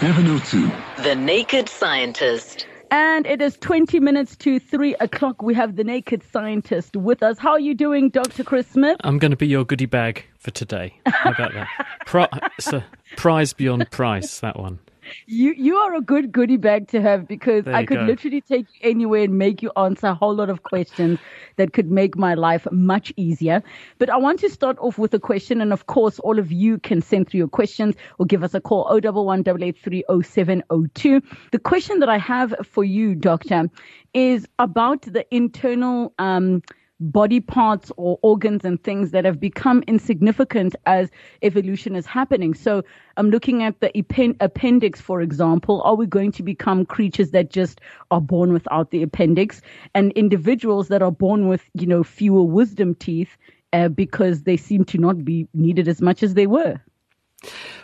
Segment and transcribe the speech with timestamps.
[0.00, 0.70] 702.
[1.02, 2.68] The Naked Scientist.
[2.92, 5.42] And it is 20 minutes to 3 o'clock.
[5.42, 7.36] We have the naked scientist with us.
[7.36, 8.44] How are you doing, Dr.
[8.44, 8.96] Chris Smith?
[9.02, 10.94] I'm going to be your goodie bag for today.
[11.04, 11.66] How about that?
[12.06, 12.28] Pri-
[12.72, 12.84] a
[13.16, 14.78] prize beyond price, that one.
[15.26, 18.04] You you are a good goodie bag to have because There I could go.
[18.04, 21.18] literally take you anywhere and make you answer a whole lot of questions
[21.56, 23.62] that could make my life much easier.
[23.98, 26.78] But I want to start off with a question, and of course, all of you
[26.78, 31.20] can send through your questions or give us a call 011 883 0702.
[31.52, 33.68] The question that I have for you, Doctor,
[34.14, 36.62] is about the internal um,
[37.00, 41.10] body parts or organs and things that have become insignificant as
[41.42, 42.54] evolution is happening.
[42.54, 42.82] So
[43.16, 45.82] I'm looking at the appen- appendix, for example.
[45.82, 47.80] Are we going to become creatures that just
[48.10, 49.60] are born without the appendix
[49.94, 53.36] and individuals that are born with, you know, fewer wisdom teeth
[53.72, 56.80] uh, because they seem to not be needed as much as they were?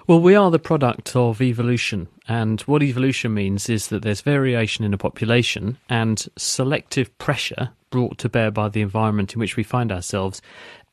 [0.06, 4.84] Well, we are the product of evolution, and what evolution means is that there's variation
[4.84, 9.62] in a population and selective pressure brought to bear by the environment in which we
[9.62, 10.42] find ourselves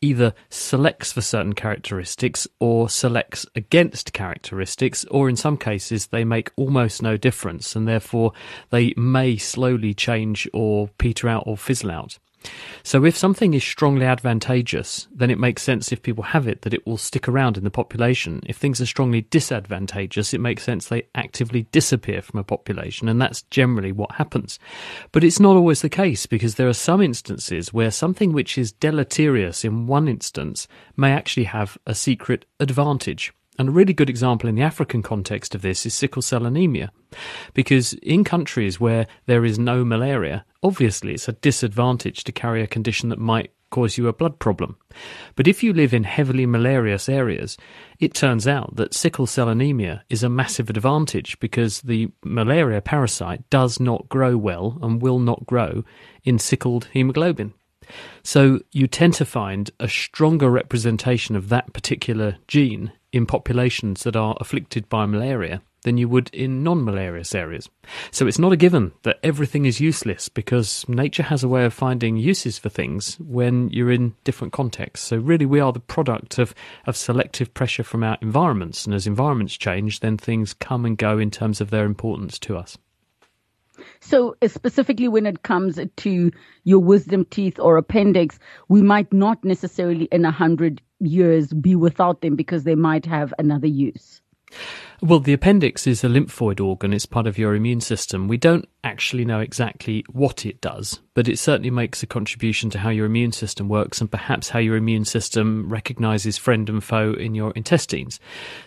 [0.02, 6.52] either selects for certain characteristics or selects against characteristics, or in some cases, they make
[6.56, 8.34] almost no difference, and therefore
[8.70, 12.20] they may slowly change or peter out or fizzle out.
[12.84, 16.74] So, if something is strongly advantageous, then it makes sense if people have it that
[16.74, 18.42] it will stick around in the population.
[18.46, 23.22] If things are strongly disadvantageous, it makes sense they actively disappear from a population, and
[23.22, 24.58] that's generally what happens.
[25.12, 28.72] But it's not always the case because there are some instances where something which is
[28.72, 30.68] deleterious in one instance
[30.98, 33.34] may actually have a secret advantage.
[33.60, 36.92] And a really good example in the African context of this is sickle cell anemia.
[37.54, 42.68] Because in countries where there is no malaria, obviously it's a disadvantage to carry a
[42.68, 44.78] condition that might cause you a blood problem.
[45.36, 47.58] But if you live in heavily malarious areas,
[48.00, 53.50] it turns out that sickle cell anemia is a massive advantage because the malaria parasite
[53.50, 55.84] does not grow well and will not grow
[56.24, 57.54] in sickled hemoglobin.
[58.24, 64.16] So you tend to find a stronger representation of that particular gene in populations that
[64.16, 67.70] are afflicted by malaria than you would in non malarious areas.
[68.12, 71.74] So it's not a given that everything is useless because nature has a way of
[71.74, 75.08] finding uses for things when you're in different contexts.
[75.08, 76.54] So really we are the product of,
[76.86, 81.18] of selective pressure from our environments and as environments change then things come and go
[81.18, 82.78] in terms of their importance to us.
[84.00, 86.32] So, uh, specifically when it comes to
[86.64, 92.22] your wisdom teeth or appendix, we might not necessarily in a hundred years be without
[92.22, 94.22] them because they might have another use.
[95.04, 96.94] Well, the appendix is a lymphoid organ.
[96.94, 98.28] It's part of your immune system.
[98.28, 102.80] We don't actually know exactly what it does, but it certainly makes a contribution to
[102.80, 107.14] how your immune system works and perhaps how your immune system recognizes friend and foe
[107.14, 108.20] in your intestines.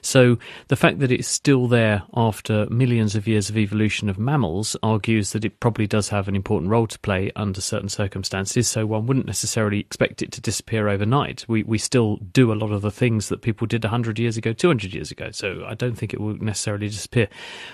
[0.03, 4.77] So the fact that it's still there after millions of years of evolution of mammals
[4.83, 8.69] argues that it probably does have an important role to play under certain circumstances.
[8.69, 11.45] So one wouldn't necessarily expect it to disappear overnight.
[11.49, 14.53] We, we still do a lot of the things that people did 100 years ago,
[14.53, 15.31] 200 years ago.
[15.33, 17.28] So I don't think it will necessarily disappear.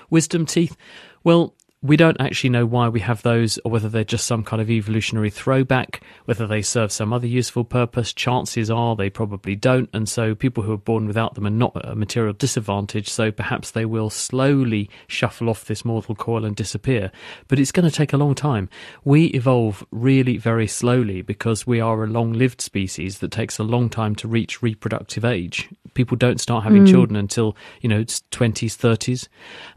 [0.09, 0.75] Wisdom teeth,
[1.23, 4.61] well, we don't actually know why we have those or whether they're just some kind
[4.61, 8.13] of evolutionary throwback, whether they serve some other useful purpose.
[8.13, 9.89] Chances are they probably don't.
[9.91, 13.09] And so people who are born without them are not at a material disadvantage.
[13.09, 17.11] So perhaps they will slowly shuffle off this mortal coil and disappear.
[17.47, 18.69] But it's going to take a long time.
[19.03, 23.63] We evolve really very slowly because we are a long lived species that takes a
[23.63, 25.67] long time to reach reproductive age.
[25.93, 26.91] People don't start having hmm.
[26.91, 29.27] children until, you know, it's 20s, 30s.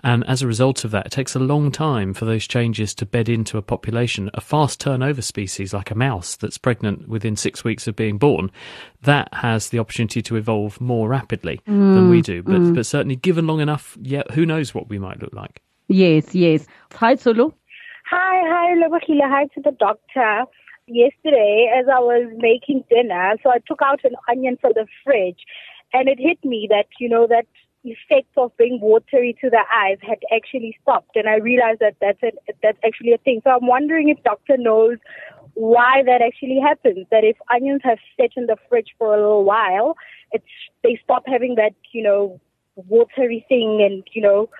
[0.02, 3.06] And as a result of that, it takes a long time for those changes to
[3.06, 4.30] bed into a population.
[4.34, 8.50] A fast turnover species like a mouse that's pregnant within six weeks of being born,
[9.02, 12.22] that has the opportunity to evolve more rapidly than we hmm.
[12.22, 12.42] do.
[12.42, 12.74] But, hmm.
[12.74, 15.62] but certainly given long enough, yeah, who knows what we might look like.
[15.88, 16.66] Yes, yes.
[16.94, 17.54] Hi, Solo.
[18.10, 19.28] Hi, hi, Lobakila.
[19.28, 20.44] Hi to the doctor.
[20.86, 25.40] Yesterday, as I was making dinner, so I took out an onion from the fridge,
[25.94, 27.46] and it hit me that, you know, that
[27.84, 32.22] effect of being watery to the eyes had actually stopped, and I realized that that's,
[32.22, 32.32] a,
[32.62, 33.40] that's actually a thing.
[33.44, 34.98] So I'm wondering if doctor knows
[35.54, 39.44] why that actually happens, that if onions have sat in the fridge for a little
[39.44, 39.96] while,
[40.32, 40.44] it's,
[40.82, 42.40] they stop having that, you know,
[42.74, 44.50] watery thing and, you know,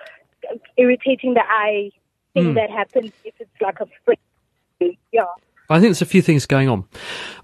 [0.77, 1.91] irritating the eye
[2.33, 2.53] thing hmm.
[2.53, 4.97] that happens if it's like a fridge.
[5.11, 5.23] Yeah.
[5.69, 6.85] I think there's a few things going on.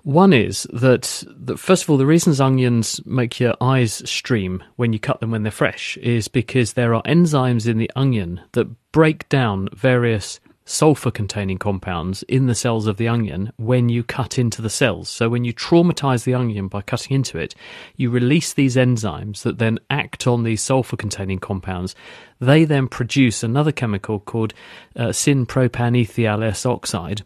[0.03, 4.93] One is that, that, first of all, the reasons onions make your eyes stream when
[4.93, 8.67] you cut them when they're fresh is because there are enzymes in the onion that
[8.91, 10.39] break down various
[10.71, 15.09] sulfur containing compounds in the cells of the onion when you cut into the cells.
[15.09, 17.53] So when you traumatize the onion by cutting into it,
[17.97, 21.95] you release these enzymes that then act on these sulfur containing compounds.
[22.39, 24.53] They then produce another chemical called
[24.95, 27.23] uh, syn-propanethial S oxide,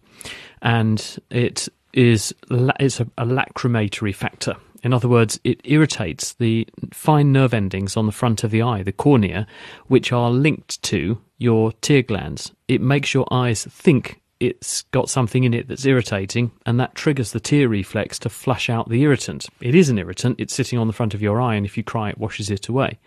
[0.62, 4.56] and it is it's a, a lacrimatory factor.
[4.84, 8.84] In other words, it irritates the fine nerve endings on the front of the eye,
[8.84, 9.48] the cornea,
[9.88, 12.52] which are linked to your tear glands.
[12.68, 17.32] It makes your eyes think it's got something in it that's irritating, and that triggers
[17.32, 19.48] the tear reflex to flush out the irritant.
[19.62, 21.84] It is an irritant, it's sitting on the front of your eye, and if you
[21.84, 23.00] cry, it washes it away.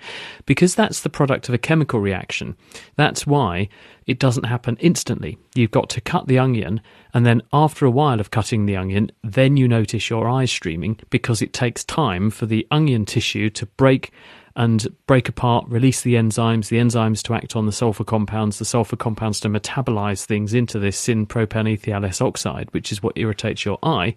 [0.46, 2.56] Because that's the product of a chemical reaction,
[2.96, 3.68] that's why
[4.06, 5.38] it doesn't happen instantly.
[5.54, 6.80] You've got to cut the onion,
[7.12, 10.98] and then after a while of cutting the onion, then you notice your eyes streaming
[11.10, 14.12] because it takes time for the onion tissue to break
[14.58, 18.64] and break apart, release the enzymes, the enzymes to act on the sulfur compounds, the
[18.64, 24.16] sulfur compounds to metabolize things into this syn-propanethial oxide, which is what irritates your eye.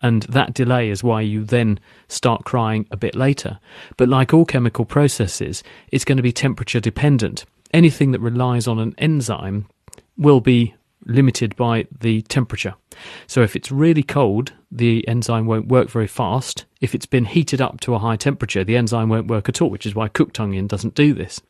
[0.00, 1.78] And that delay is why you then
[2.08, 3.60] start crying a bit later.
[3.98, 5.62] But like all chemical processes,
[5.92, 7.44] it's going to be temperature dependent.
[7.74, 9.66] Anything that relies on an enzyme
[10.16, 10.74] will be
[11.06, 12.74] limited by the temperature.
[13.26, 16.66] So if it's really cold, the enzyme won't work very fast.
[16.80, 19.70] If it's been heated up to a high temperature, the enzyme won't work at all,
[19.70, 21.40] which is why cooked onion doesn't do this.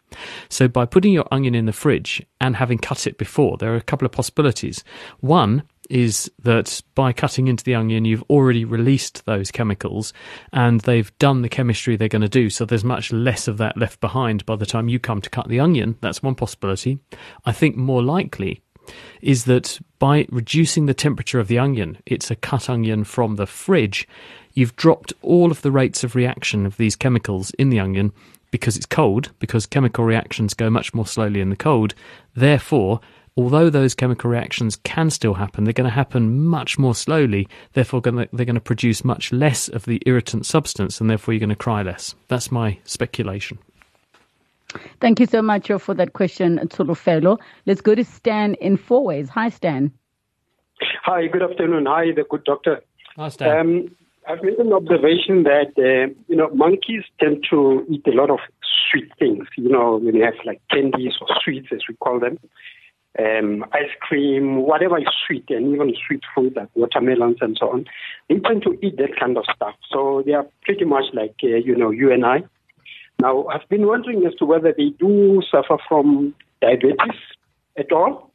[0.48, 3.76] So by putting your onion in the fridge and having cut it before, there are
[3.76, 4.84] a couple of possibilities.
[5.20, 10.12] One is that by cutting into the onion, you've already released those chemicals
[10.52, 12.50] and they've done the chemistry they're going to do.
[12.50, 15.48] So there's much less of that left behind by the time you come to cut
[15.48, 15.96] the onion.
[16.00, 16.98] That's one possibility.
[17.44, 18.62] I think more likely
[19.20, 23.46] is that by reducing the temperature of the onion, it's a cut onion from the
[23.46, 24.06] fridge,
[24.54, 28.12] you've dropped all of the rates of reaction of these chemicals in the onion
[28.50, 31.94] because it's cold, because chemical reactions go much more slowly in the cold.
[32.34, 33.00] Therefore,
[33.36, 37.48] although those chemical reactions can still happen, they're going to happen much more slowly.
[37.74, 41.50] Therefore, they're going to produce much less of the irritant substance, and therefore you're going
[41.50, 42.14] to cry less.
[42.28, 43.58] That's my speculation.
[45.00, 47.38] Thank you so much for that question, Tsholofelo.
[47.66, 49.28] Let's go to Stan in Fourways.
[49.30, 49.92] Hi, Stan.
[51.04, 51.86] Hi, good afternoon.
[51.86, 52.82] Hi, the good doctor.
[53.16, 53.58] Hi, Stan.
[53.58, 53.96] Um,
[54.28, 58.40] I've made an observation that, uh, you know, monkeys tend to eat a lot of
[58.90, 59.46] sweet things.
[59.56, 62.38] You know, when they have like candies or sweets, as we call them,
[63.18, 67.86] um, ice cream, whatever is sweet, and even sweet fruit like watermelons and so on.
[68.28, 69.74] They tend to eat that kind of stuff.
[69.90, 72.42] So they are pretty much like, uh, you know, you and I.
[73.20, 77.18] Now, I've been wondering as to whether they do suffer from diabetes
[77.78, 78.32] at all,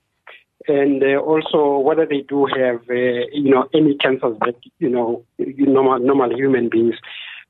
[0.68, 5.24] and uh, also whether they do have, uh, you know, any cancers that you know
[5.38, 6.96] normal normal human beings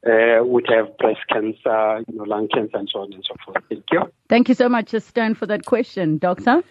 [0.06, 3.64] uh, would have breast cancer, you know, lung cancer, and so on and so forth.
[3.70, 4.02] Thank you.
[4.30, 6.64] Thank you so much, Stan, for that question, Doctor.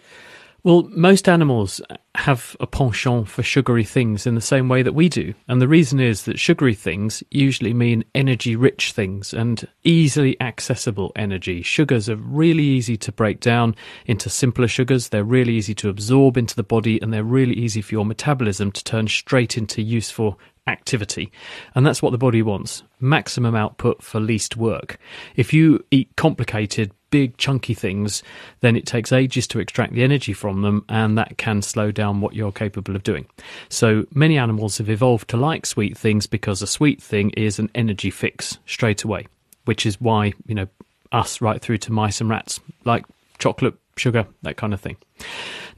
[0.63, 1.81] Well, most animals
[2.13, 5.33] have a penchant for sugary things in the same way that we do.
[5.47, 11.13] And the reason is that sugary things usually mean energy rich things and easily accessible
[11.15, 11.63] energy.
[11.63, 13.75] Sugars are really easy to break down
[14.05, 15.09] into simpler sugars.
[15.09, 18.71] They're really easy to absorb into the body and they're really easy for your metabolism
[18.71, 21.31] to turn straight into useful activity.
[21.73, 24.99] And that's what the body wants maximum output for least work.
[25.35, 28.23] If you eat complicated, big, chunky things,
[28.61, 32.21] then it takes ages to extract the energy from them, and that can slow down
[32.21, 33.27] what you're capable of doing.
[33.69, 37.69] So many animals have evolved to like sweet things because a sweet thing is an
[37.75, 39.27] energy fix straight away,
[39.65, 40.67] which is why, you know,
[41.11, 43.05] us right through to mice and rats like
[43.37, 44.97] chocolate, sugar, that kind of thing.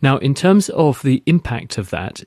[0.01, 2.23] Now, in terms of the impact of that,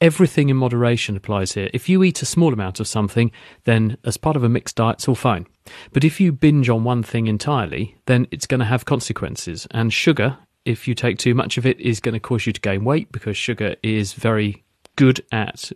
[0.00, 1.70] everything in moderation applies here.
[1.72, 3.30] If you eat a small amount of something,
[3.64, 5.46] then as part of a mixed diet, it's all fine.
[5.92, 9.66] But if you binge on one thing entirely, then it's going to have consequences.
[9.70, 12.60] And sugar, if you take too much of it, is going to cause you to
[12.60, 14.64] gain weight because sugar is very
[14.96, 15.70] good at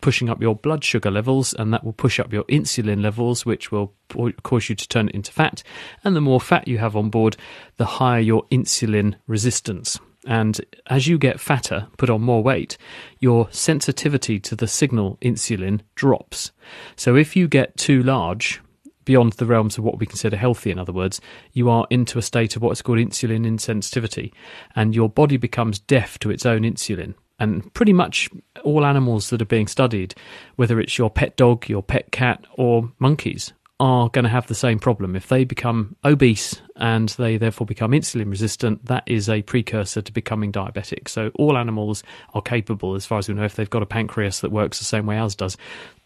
[0.00, 3.70] pushing up your blood sugar levels, and that will push up your insulin levels, which
[3.70, 3.94] will
[4.42, 5.62] cause you to turn it into fat.
[6.04, 7.36] And the more fat you have on board,
[7.76, 9.98] the higher your insulin resistance.
[10.26, 12.78] And as you get fatter, put on more weight,
[13.18, 16.52] your sensitivity to the signal insulin drops.
[16.96, 18.60] So if you get too large,
[19.04, 21.20] beyond the realms of what we consider healthy, in other words,
[21.52, 24.32] you are into a state of what's called insulin insensitivity,
[24.76, 27.14] and your body becomes deaf to its own insulin.
[27.38, 28.28] And pretty much
[28.62, 30.14] all animals that are being studied,
[30.54, 34.54] whether it's your pet dog, your pet cat, or monkeys, are going to have the
[34.54, 35.16] same problem.
[35.16, 40.12] If they become obese and they therefore become insulin resistant, that is a precursor to
[40.12, 41.08] becoming diabetic.
[41.08, 42.02] So all animals
[42.34, 44.84] are capable, as far as we know, if they've got a pancreas that works the
[44.84, 45.56] same way ours does,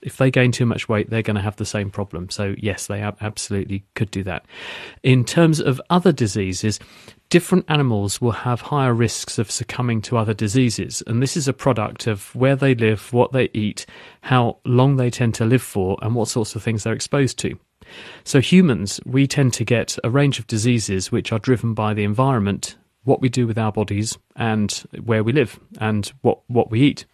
[0.03, 2.31] if they gain too much weight, they're going to have the same problem.
[2.31, 4.45] So yes, they absolutely could do that.
[5.03, 6.79] In terms of other diseases,
[7.29, 11.03] different animals will have higher risks of succumbing to other diseases.
[11.07, 13.87] And this is a product of where they live, what they eat,
[14.21, 17.59] how long they tend to live for, and what sorts of things they're exposed to.
[18.25, 22.05] So, humans, we tend to get a range of diseases which are driven by the
[22.05, 24.73] environment, what we do with our bodies, and
[25.05, 27.05] where we live, and what, what we eat.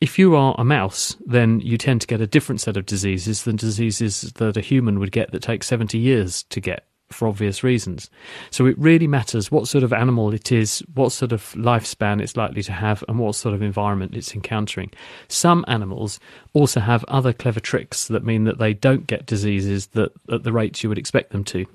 [0.00, 3.44] If you are a mouse, then you tend to get a different set of diseases
[3.44, 6.84] than diseases that a human would get that take 70 years to get
[7.14, 8.10] for obvious reasons.
[8.50, 12.36] So it really matters what sort of animal it is, what sort of lifespan it's
[12.36, 14.90] likely to have, and what sort of environment it's encountering.
[15.28, 16.20] Some animals
[16.52, 20.52] also have other clever tricks that mean that they don't get diseases that at the
[20.52, 21.66] rates you would expect them to.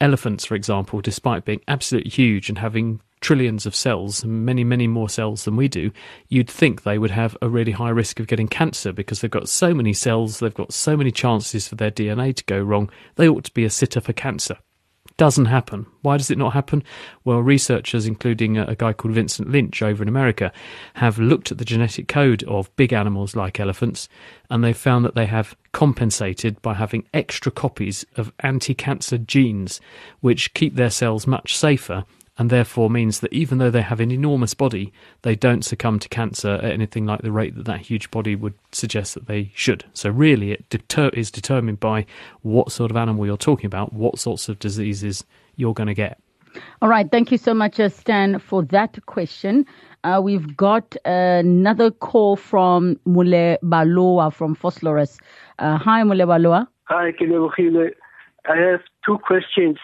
[0.00, 5.08] Elephants, for example, despite being absolutely huge and having trillions of cells, many, many more
[5.08, 5.90] cells than we do,
[6.28, 9.48] you'd think they would have a really high risk of getting cancer because they've got
[9.48, 13.28] so many cells, they've got so many chances for their DNA to go wrong, they
[13.28, 14.58] ought to be a sitter for cancer
[15.16, 15.86] doesn't happen.
[16.02, 16.82] Why does it not happen?
[17.24, 20.52] Well, researchers, including a, guy called Vincent Lynch over in America,
[20.94, 24.08] have looked at the genetic code of big animals like elephants,
[24.50, 29.80] and they've found that they have compensated by having extra copies of anti cancer genes,
[30.20, 32.04] which keep their cells much safer
[32.38, 36.08] and therefore means that even though they have an enormous body, they don't succumb to
[36.08, 39.84] cancer at anything like the rate that that huge body would suggest that they should.
[39.94, 42.06] So, really, it deter- is determined by
[42.42, 45.24] what sort of animal you're talking about, what sorts of diseases
[45.56, 46.18] you're going to get.
[46.80, 47.10] All right.
[47.10, 49.66] Thank you so much, uh, Stan, for that question.
[50.04, 55.18] Uh, we've got another call from Mule Baloa from Vosloorus.
[55.58, 56.68] Uh, hi, Mule Baloa.
[56.84, 57.90] Hi, Kinebukile.
[58.48, 59.76] I have two questions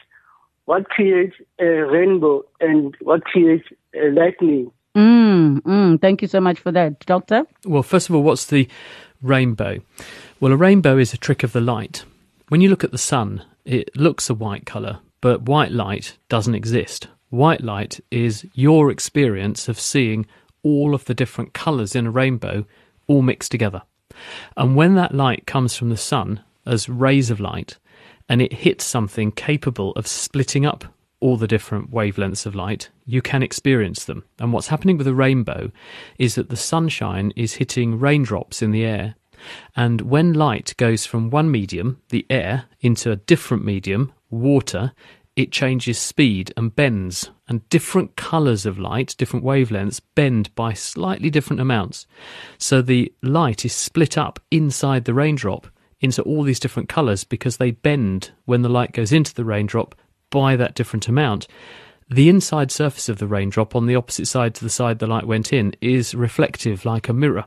[0.64, 4.70] what creates a rainbow and what creates a lightning.
[4.96, 7.44] Mm, mm, thank you so much for that, Doctor.
[7.64, 8.68] Well, first of all, what's the
[9.22, 9.78] rainbow?
[10.40, 12.04] Well, a rainbow is a trick of the light.
[12.48, 16.54] When you look at the sun, it looks a white colour, but white light doesn't
[16.54, 17.08] exist.
[17.30, 20.26] White light is your experience of seeing
[20.62, 22.66] all of the different colours in a rainbow
[23.06, 23.82] all mixed together.
[24.56, 27.78] And when that light comes from the sun as rays of light,
[28.28, 30.84] and it hits something capable of splitting up
[31.22, 34.24] all the different wavelengths of light, you can experience them.
[34.40, 35.70] And what's happening with a rainbow
[36.18, 39.14] is that the sunshine is hitting raindrops in the air.
[39.76, 44.92] And when light goes from one medium, the air, into a different medium, water,
[45.36, 47.30] it changes speed and bends.
[47.48, 52.06] And different colours of light, different wavelengths, bend by slightly different amounts.
[52.58, 55.68] So the light is split up inside the raindrop
[56.02, 59.94] into all these different colours because they bend when the light goes into the raindrop
[60.30, 61.46] by that different amount.
[62.10, 65.26] The inside surface of the raindrop on the opposite side to the side the light
[65.26, 67.46] went in is reflective like a mirror.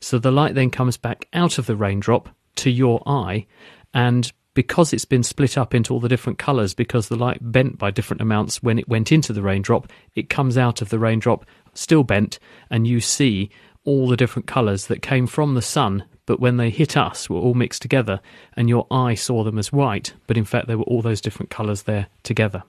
[0.00, 3.46] So the light then comes back out of the raindrop to your eye,
[3.94, 7.78] and because it's been split up into all the different colours, because the light bent
[7.78, 11.44] by different amounts when it went into the raindrop, it comes out of the raindrop
[11.72, 12.38] still bent,
[12.70, 13.50] and you see
[13.84, 17.38] all the different colours that came from the sun but when they hit us, were
[17.40, 18.20] all mixed together,
[18.56, 21.50] and your eye saw them as white, but in fact, they were all those different
[21.50, 22.62] colours there together.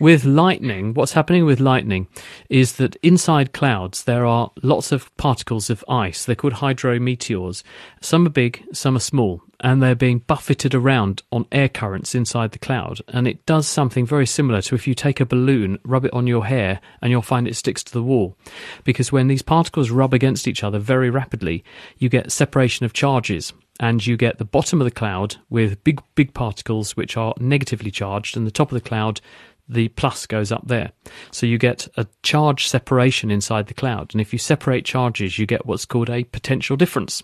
[0.00, 2.06] With lightning, what's happening with lightning
[2.48, 6.24] is that inside clouds there are lots of particles of ice.
[6.24, 7.64] They're called hydrometeors.
[8.00, 12.52] Some are big, some are small, and they're being buffeted around on air currents inside
[12.52, 13.00] the cloud.
[13.08, 16.28] And it does something very similar to if you take a balloon, rub it on
[16.28, 18.36] your hair, and you'll find it sticks to the wall.
[18.84, 21.64] Because when these particles rub against each other very rapidly,
[21.96, 26.00] you get separation of charges and you get the bottom of the cloud with big,
[26.14, 29.20] big particles which are negatively charged, and the top of the cloud,
[29.68, 30.92] the plus goes up there.
[31.30, 34.14] So you get a charge separation inside the cloud.
[34.14, 37.22] And if you separate charges, you get what's called a potential difference.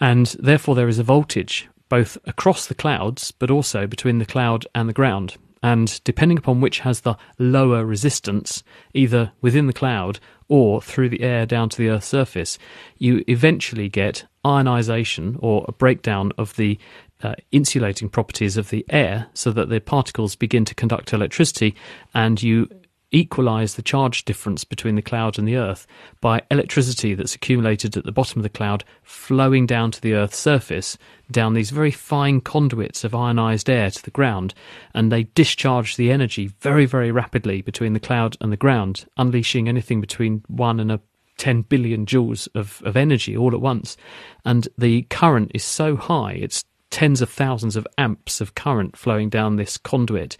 [0.00, 4.66] And therefore, there is a voltage both across the clouds, but also between the cloud
[4.74, 5.36] and the ground.
[5.62, 11.22] And depending upon which has the lower resistance, either within the cloud or through the
[11.22, 12.58] air down to the Earth's surface,
[12.98, 16.78] you eventually get ionization or a breakdown of the
[17.22, 21.74] uh, insulating properties of the air so that the particles begin to conduct electricity
[22.12, 22.68] and you
[23.14, 25.86] equalize the charge difference between the cloud and the earth
[26.20, 30.38] by electricity that's accumulated at the bottom of the cloud flowing down to the earth's
[30.38, 30.98] surface
[31.30, 34.52] down these very fine conduits of ionized air to the ground
[34.92, 39.68] and they discharge the energy very very rapidly between the cloud and the ground unleashing
[39.68, 41.00] anything between 1 and a
[41.38, 43.96] 10 billion joules of, of energy all at once.
[44.44, 46.64] And the current is so high it's
[46.94, 50.36] tens of thousands of amps of current flowing down this conduit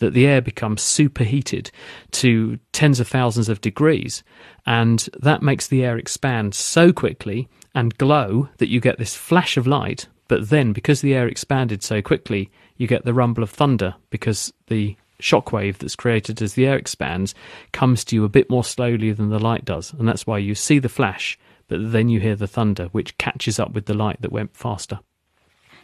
[0.00, 1.70] that the air becomes superheated
[2.10, 4.22] to tens of thousands of degrees.
[4.66, 9.56] And that makes the air expand so quickly and glow that you get this flash
[9.56, 10.06] of light.
[10.28, 14.52] But then, because the air expanded so quickly, you get the rumble of thunder because
[14.66, 17.34] the shockwave that's created as the air expands
[17.72, 19.94] comes to you a bit more slowly than the light does.
[19.94, 23.58] And that's why you see the flash, but then you hear the thunder, which catches
[23.58, 25.00] up with the light that went faster.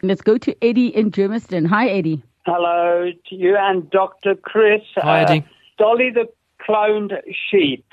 [0.03, 1.67] Let's go to Eddie in Germiston.
[1.67, 2.23] Hi, Eddie.
[2.47, 4.35] Hello to you and Dr.
[4.35, 4.83] Chris.
[4.97, 5.41] Hi, Eddie.
[5.41, 6.27] Uh, Dolly the
[6.67, 7.13] cloned
[7.51, 7.85] sheep,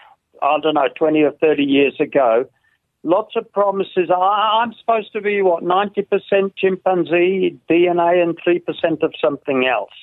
[0.41, 2.45] I don't know, 20 or 30 years ago.
[3.03, 4.09] Lots of promises.
[4.09, 9.93] I, I'm supposed to be, what, 90% chimpanzee DNA and 3% of something else.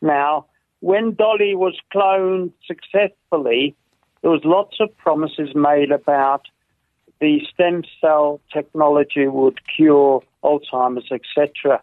[0.00, 0.46] Now,
[0.80, 3.74] when Dolly was cloned successfully,
[4.22, 6.42] there was lots of promises made about
[7.20, 11.82] the stem cell technology would cure Alzheimer's, etc.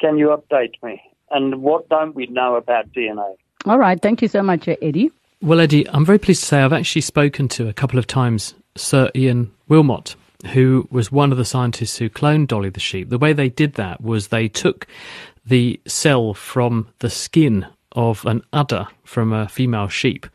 [0.00, 1.02] Can you update me?
[1.30, 3.34] And what don't we know about DNA?
[3.64, 4.00] All right.
[4.00, 5.10] Thank you so much, uh, Eddie.
[5.42, 8.54] Well, Eddie, I'm very pleased to say I've actually spoken to a couple of times
[8.76, 10.14] Sir Ian Wilmut,
[10.52, 13.08] who was one of the scientists who cloned Dolly the sheep.
[13.08, 14.86] The way they did that was they took
[15.44, 20.26] the cell from the skin of an udder from a female sheep.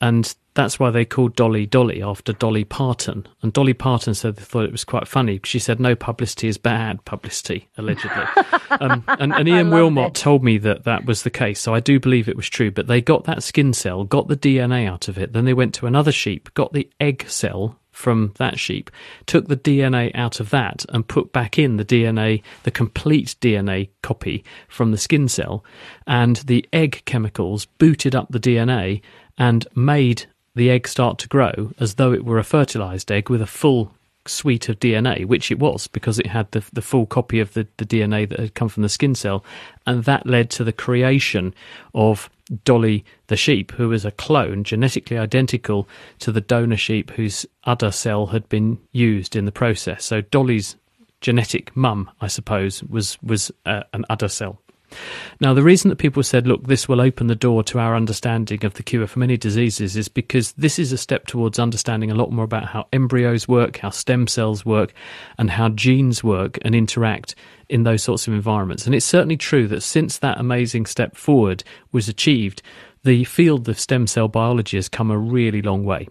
[0.00, 3.26] And that's why they called Dolly Dolly after Dolly Parton.
[3.42, 5.40] And Dolly Parton said they thought it was quite funny.
[5.44, 8.24] She said no publicity is bad publicity, allegedly.
[8.70, 10.14] um, and, and Ian Wilmut it.
[10.14, 11.60] told me that that was the case.
[11.60, 12.70] So I do believe it was true.
[12.70, 15.32] But they got that skin cell, got the DNA out of it.
[15.32, 18.90] Then they went to another sheep, got the egg cell from that sheep,
[19.26, 23.88] took the DNA out of that and put back in the DNA, the complete DNA
[24.02, 25.64] copy from the skin cell.
[26.06, 29.00] And the egg chemicals booted up the DNA
[29.36, 33.42] and made the egg start to grow as though it were a fertilized egg with
[33.42, 33.92] a full
[34.26, 37.66] suite of DNA, which it was because it had the, the full copy of the,
[37.76, 39.44] the DNA that had come from the skin cell.
[39.86, 41.54] And that led to the creation
[41.94, 42.30] of
[42.64, 45.88] Dolly the sheep, who was a clone genetically identical
[46.20, 50.04] to the donor sheep whose udder cell had been used in the process.
[50.04, 50.76] So Dolly's
[51.20, 54.60] genetic mum, I suppose, was, was uh, an udder cell.
[55.40, 58.64] Now, the reason that people said, look, this will open the door to our understanding
[58.64, 62.14] of the cure for many diseases is because this is a step towards understanding a
[62.14, 64.92] lot more about how embryos work, how stem cells work,
[65.38, 67.34] and how genes work and interact
[67.68, 68.86] in those sorts of environments.
[68.86, 72.62] And it's certainly true that since that amazing step forward was achieved,
[73.04, 76.08] the field of stem cell biology has come a really long way.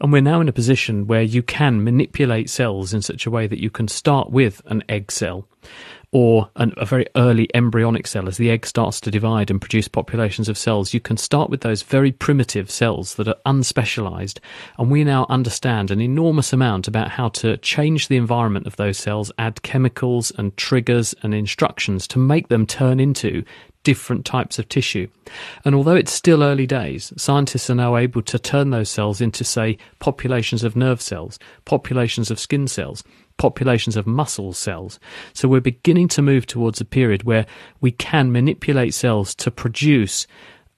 [0.00, 3.46] And we're now in a position where you can manipulate cells in such a way
[3.46, 5.46] that you can start with an egg cell
[6.10, 9.88] or an, a very early embryonic cell, as the egg starts to divide and produce
[9.88, 14.38] populations of cells, you can start with those very primitive cells that are unspecialized.
[14.78, 18.96] And we now understand an enormous amount about how to change the environment of those
[18.96, 23.44] cells, add chemicals and triggers and instructions to make them turn into
[23.84, 25.08] different types of tissue.
[25.64, 29.44] And although it's still early days, scientists are now able to turn those cells into,
[29.44, 33.04] say, populations of nerve cells, populations of skin cells,
[33.38, 35.00] populations of muscle cells.
[35.32, 37.46] So we're beginning to move towards a period where
[37.80, 40.26] we can manipulate cells to produce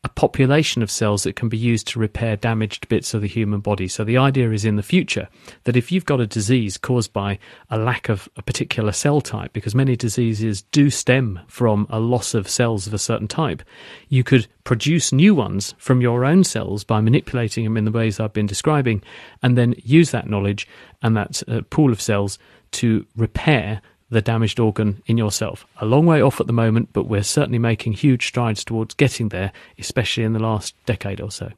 [0.03, 3.61] a population of cells that can be used to repair damaged bits of the human
[3.61, 3.87] body.
[3.87, 5.29] So the idea is in the future
[5.65, 9.53] that if you've got a disease caused by a lack of a particular cell type,
[9.53, 13.63] because many diseases do stem from a loss of cells of a certain type,
[14.09, 18.19] you could produce new ones from your own cells by manipulating them in the ways
[18.19, 19.03] I've been describing,
[19.43, 20.67] and then use that knowledge
[21.03, 22.39] and that uh, pool of cells
[22.73, 25.67] to repair the damaged organ in yourself.
[25.81, 29.29] A long way off at the moment, but we're certainly making huge strides towards getting
[29.29, 31.51] there, especially in the last decade or so.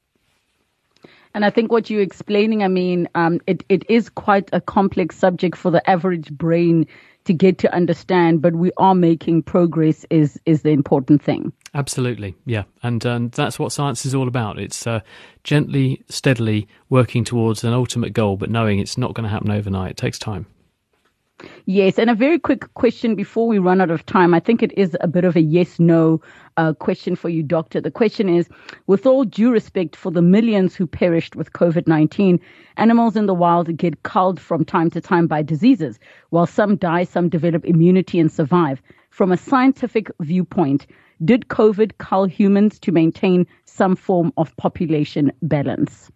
[1.34, 5.16] And I think what you're explaining, I mean, um, it, it is quite a complex
[5.16, 6.86] subject for the average brain
[7.24, 11.52] to get to understand, but we are making progress is, is the important thing.
[11.74, 14.58] Absolutely, yeah, and um, that's what science is all about.
[14.58, 15.00] It's uh,
[15.42, 19.92] gently, steadily working towards an ultimate goal, but knowing it's not going to happen overnight.
[19.92, 20.46] It takes time.
[21.66, 24.34] Yes, and a very quick question before we run out of time.
[24.34, 26.20] I think it is a bit of a yes no
[26.56, 27.80] uh, question for you, Doctor.
[27.80, 28.48] The question is
[28.86, 32.40] With all due respect for the millions who perished with COVID 19,
[32.76, 35.98] animals in the wild get culled from time to time by diseases.
[36.30, 38.82] While some die, some develop immunity and survive.
[39.10, 40.86] From a scientific viewpoint,
[41.24, 46.10] did COVID cull humans to maintain some form of population balance?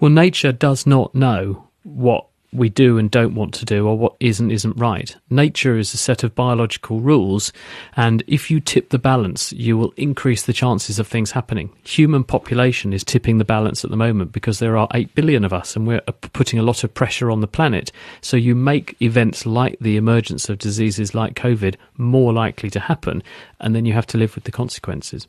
[0.00, 4.14] Well, nature does not know what we do and don't want to do or what
[4.20, 5.16] is and isn't right.
[5.30, 7.52] Nature is a set of biological rules,
[7.96, 11.70] and if you tip the balance, you will increase the chances of things happening.
[11.84, 15.52] Human population is tipping the balance at the moment because there are 8 billion of
[15.52, 17.90] us and we're uh, putting a lot of pressure on the planet.
[18.20, 23.22] So you make events like the emergence of diseases like COVID more likely to happen,
[23.60, 25.26] and then you have to live with the consequences.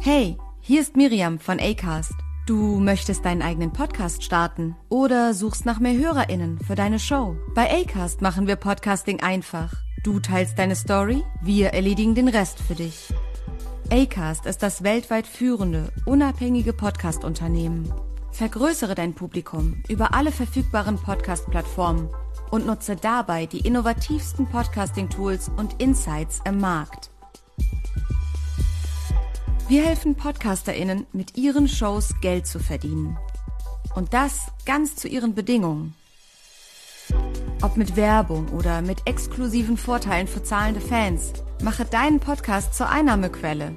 [0.00, 2.27] Hey, hier ist Miriam von Acast.
[2.48, 7.36] Du möchtest deinen eigenen Podcast starten oder suchst nach mehr HörerInnen für deine Show.
[7.54, 9.74] Bei Acast machen wir Podcasting einfach.
[10.02, 13.12] Du teilst deine Story, wir erledigen den Rest für dich.
[13.90, 17.92] Acast ist das weltweit führende, unabhängige Podcast-Unternehmen.
[18.30, 22.08] Vergrößere dein Publikum über alle verfügbaren Podcast-Plattformen
[22.50, 27.10] und nutze dabei die innovativsten Podcasting-Tools und Insights im Markt.
[29.68, 33.18] Wir helfen PodcasterInnen, mit ihren Shows Geld zu verdienen.
[33.94, 35.94] Und das ganz zu ihren Bedingungen.
[37.60, 43.76] Ob mit Werbung oder mit exklusiven Vorteilen für zahlende Fans, mache deinen Podcast zur Einnahmequelle.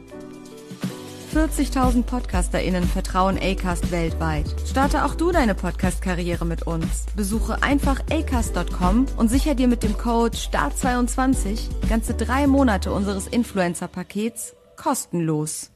[1.36, 4.46] 40.000 PodcasterInnen vertrauen Acast weltweit.
[4.66, 7.06] Starte auch du deine Podcast-Karriere mit uns.
[7.18, 14.56] Besuche einfach acast.com und sicher dir mit dem Code START22 ganze drei Monate unseres Influencer-Pakets
[14.78, 15.71] kostenlos.